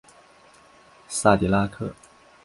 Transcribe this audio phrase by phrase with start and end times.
[1.07, 1.93] 萨迪拉克。